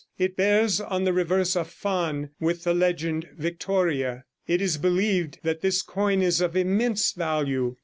It 0.17 0.35
bears 0.35 0.81
on 0.81 1.03
the 1.03 1.13
reverse 1.13 1.55
a 1.55 1.63
faun 1.63 2.31
with 2.39 2.63
the 2.63 2.73
legend 2.73 3.27
VICTORIA. 3.37 4.23
It 4.47 4.59
is 4.59 4.79
believed 4.79 5.37
that 5.43 5.61
this 5.61 5.83
coin 5.83 6.23
is 6.23 6.41
of 6.41 6.57
immense 6.57 7.11
value. 7.11 7.75